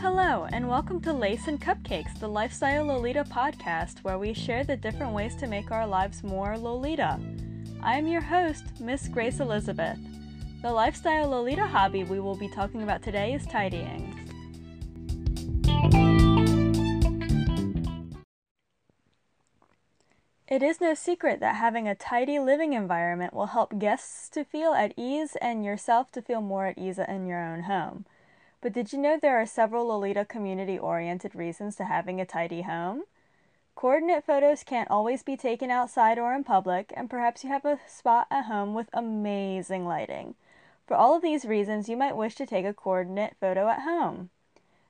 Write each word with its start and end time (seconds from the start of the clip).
Hello, 0.00 0.46
and 0.52 0.68
welcome 0.68 1.00
to 1.00 1.12
Lace 1.12 1.48
and 1.48 1.58
Cupcakes, 1.58 2.20
the 2.20 2.28
Lifestyle 2.28 2.84
Lolita 2.84 3.24
podcast, 3.24 4.04
where 4.04 4.18
we 4.18 4.34
share 4.34 4.62
the 4.62 4.76
different 4.76 5.14
ways 5.14 5.34
to 5.36 5.46
make 5.46 5.70
our 5.70 5.86
lives 5.86 6.22
more 6.22 6.58
Lolita. 6.58 7.18
I 7.82 7.96
am 7.96 8.06
your 8.06 8.20
host, 8.20 8.64
Miss 8.78 9.08
Grace 9.08 9.40
Elizabeth. 9.40 9.96
The 10.60 10.70
Lifestyle 10.70 11.30
Lolita 11.30 11.64
hobby 11.64 12.04
we 12.04 12.20
will 12.20 12.36
be 12.36 12.48
talking 12.48 12.82
about 12.82 13.02
today 13.02 13.32
is 13.32 13.46
tidying. 13.46 14.12
It 20.46 20.62
is 20.62 20.78
no 20.78 20.92
secret 20.92 21.40
that 21.40 21.56
having 21.56 21.88
a 21.88 21.94
tidy 21.94 22.38
living 22.38 22.74
environment 22.74 23.32
will 23.32 23.46
help 23.46 23.78
guests 23.78 24.28
to 24.30 24.44
feel 24.44 24.74
at 24.74 24.92
ease 24.98 25.36
and 25.40 25.64
yourself 25.64 26.12
to 26.12 26.22
feel 26.22 26.42
more 26.42 26.66
at 26.66 26.76
ease 26.76 26.98
in 26.98 27.26
your 27.26 27.42
own 27.42 27.62
home. 27.62 28.04
But 28.66 28.72
did 28.72 28.92
you 28.92 28.98
know 28.98 29.16
there 29.16 29.40
are 29.40 29.46
several 29.46 29.86
Lolita 29.86 30.24
community 30.24 30.76
oriented 30.76 31.36
reasons 31.36 31.76
to 31.76 31.84
having 31.84 32.20
a 32.20 32.26
tidy 32.26 32.62
home? 32.62 33.04
Coordinate 33.76 34.24
photos 34.24 34.64
can't 34.64 34.90
always 34.90 35.22
be 35.22 35.36
taken 35.36 35.70
outside 35.70 36.18
or 36.18 36.34
in 36.34 36.42
public, 36.42 36.92
and 36.96 37.08
perhaps 37.08 37.44
you 37.44 37.50
have 37.50 37.64
a 37.64 37.78
spot 37.86 38.26
at 38.28 38.46
home 38.46 38.74
with 38.74 38.88
amazing 38.92 39.86
lighting. 39.86 40.34
For 40.84 40.96
all 40.96 41.14
of 41.14 41.22
these 41.22 41.44
reasons, 41.44 41.88
you 41.88 41.96
might 41.96 42.16
wish 42.16 42.34
to 42.34 42.44
take 42.44 42.64
a 42.64 42.74
coordinate 42.74 43.36
photo 43.38 43.68
at 43.68 43.82
home. 43.82 44.30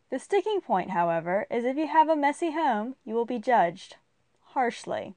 The 0.08 0.18
sticking 0.18 0.62
point, 0.62 0.92
however, 0.92 1.46
is 1.50 1.66
if 1.66 1.76
you 1.76 1.86
have 1.86 2.08
a 2.08 2.16
messy 2.16 2.52
home, 2.52 2.96
you 3.04 3.12
will 3.12 3.26
be 3.26 3.38
judged 3.38 3.96
harshly. 4.54 5.16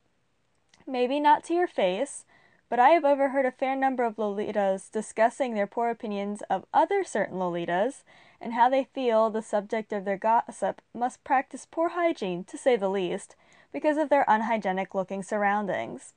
Maybe 0.86 1.22
not 1.22 1.46
to 1.46 1.54
your 1.54 1.68
face, 1.68 2.26
but 2.70 2.80
I 2.80 2.90
have 2.90 3.04
overheard 3.04 3.46
a 3.46 3.52
fair 3.52 3.76
number 3.76 4.04
of 4.04 4.18
Lolitas 4.18 4.92
discussing 4.92 5.54
their 5.54 5.68
poor 5.68 5.90
opinions 5.90 6.44
of 6.50 6.66
other 6.74 7.04
certain 7.04 7.38
Lolitas 7.38 8.04
and 8.40 8.54
how 8.54 8.70
they 8.70 8.84
feel 8.84 9.30
the 9.30 9.42
subject 9.42 9.92
of 9.92 10.06
their 10.06 10.18
gossip 10.18 10.82
must 10.94 11.24
practice 11.24 11.68
poor 11.70 11.90
hygiene, 11.90 12.44
to 12.46 12.58
say 12.58 12.76
the 12.76 12.90
least, 12.90 13.36
because 13.74 13.98
of 13.98 14.10
their 14.10 14.24
unhygienic 14.28 14.94
looking 14.94 15.24
surroundings. 15.24 16.14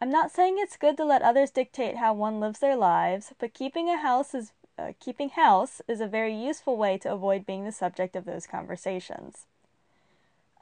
I'm 0.00 0.10
not 0.10 0.30
saying 0.30 0.56
it's 0.58 0.76
good 0.76 0.96
to 0.98 1.04
let 1.04 1.22
others 1.22 1.50
dictate 1.50 1.96
how 1.96 2.14
one 2.14 2.40
lives 2.40 2.60
their 2.60 2.76
lives, 2.76 3.32
but 3.38 3.54
keeping 3.54 3.88
a 3.88 3.98
house 3.98 4.34
is 4.34 4.52
uh, 4.78 4.92
keeping 4.98 5.28
house 5.30 5.82
is 5.86 6.00
a 6.00 6.06
very 6.06 6.34
useful 6.34 6.76
way 6.78 6.96
to 6.96 7.12
avoid 7.12 7.44
being 7.44 7.64
the 7.64 7.72
subject 7.72 8.16
of 8.16 8.24
those 8.24 8.46
conversations. 8.46 9.44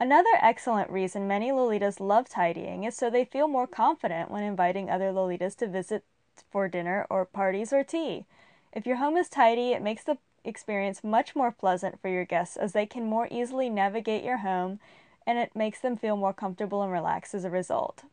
Another 0.01 0.29
excellent 0.41 0.89
reason 0.89 1.27
many 1.27 1.51
Lolitas 1.51 1.99
love 1.99 2.29
tidying 2.29 2.85
is 2.85 2.95
so 2.95 3.09
they 3.09 3.25
feel 3.25 3.49
more 3.49 3.67
confident 3.67 4.31
when 4.31 4.43
inviting 4.43 4.89
other 4.89 5.11
Lolitas 5.11 5.57
to 5.57 5.67
visit 5.67 6.05
for 6.49 6.69
dinner 6.69 7.05
or 7.09 7.25
parties 7.25 7.73
or 7.73 7.83
tea. 7.83 8.25
If 8.71 8.87
your 8.87 8.95
home 8.95 9.17
is 9.17 9.27
tidy, 9.27 9.73
it 9.73 9.81
makes 9.81 10.05
the 10.05 10.17
experience 10.45 11.03
much 11.03 11.35
more 11.35 11.51
pleasant 11.51 12.01
for 12.01 12.07
your 12.07 12.23
guests 12.23 12.55
as 12.55 12.71
they 12.71 12.85
can 12.85 13.05
more 13.05 13.27
easily 13.29 13.69
navigate 13.69 14.23
your 14.23 14.37
home 14.37 14.79
and 15.27 15.37
it 15.37 15.53
makes 15.53 15.81
them 15.81 15.97
feel 15.97 16.15
more 16.15 16.33
comfortable 16.33 16.81
and 16.81 16.93
relaxed 16.93 17.35
as 17.35 17.43
a 17.43 17.49
result. 17.49 18.03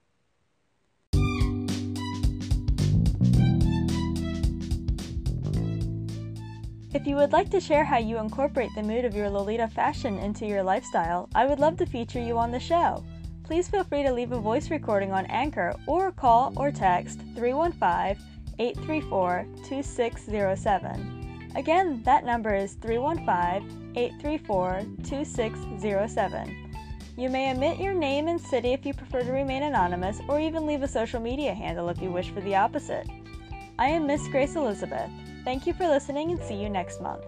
If 6.97 7.06
you 7.06 7.16
would 7.16 7.33
like 7.33 7.50
to 7.50 7.61
share 7.61 7.84
how 7.84 7.98
you 7.98 8.16
incorporate 8.16 8.70
the 8.75 8.83
mood 8.83 9.05
of 9.05 9.14
your 9.14 9.28
Lolita 9.28 9.69
fashion 9.69 10.19
into 10.19 10.47
your 10.47 10.62
lifestyle, 10.62 11.28
I 11.34 11.44
would 11.44 11.58
love 11.58 11.77
to 11.77 11.84
feature 11.84 12.19
you 12.19 12.38
on 12.38 12.50
the 12.50 12.58
show. 12.58 13.05
Please 13.44 13.69
feel 13.69 13.84
free 13.84 14.03
to 14.03 14.11
leave 14.11 14.33
a 14.33 14.41
voice 14.41 14.70
recording 14.70 15.12
on 15.12 15.27
Anchor 15.27 15.75
or 15.86 16.11
call 16.11 16.55
or 16.56 16.70
text 16.72 17.20
315 17.34 18.16
834 18.58 19.47
2607. 19.69 21.53
Again, 21.55 22.03
that 22.05 22.25
number 22.25 22.55
is 22.55 22.78
315 22.80 23.92
834 23.94 24.86
2607. 25.05 26.72
You 27.19 27.28
may 27.28 27.53
omit 27.53 27.78
your 27.78 27.92
name 27.92 28.26
and 28.26 28.41
city 28.41 28.72
if 28.72 28.87
you 28.87 28.94
prefer 28.94 29.21
to 29.21 29.32
remain 29.32 29.65
anonymous, 29.65 30.19
or 30.31 30.41
even 30.41 30.65
leave 30.65 30.82
a 30.82 30.88
social 30.88 31.21
media 31.21 31.53
handle 31.53 31.91
if 31.91 32.00
you 32.00 32.10
wish 32.10 32.31
for 32.31 32.41
the 32.41 32.56
opposite. 32.56 33.06
I 33.78 33.88
am 33.88 34.06
Miss 34.06 34.26
Grace 34.28 34.56
Elizabeth. 34.56 35.10
Thank 35.47 35.65
you 35.65 35.75
for 35.75 35.87
listening 35.87 36.33
and 36.33 36.43
see 36.43 36.57
you 36.57 36.69
next 36.69 37.01
month. 37.01 37.25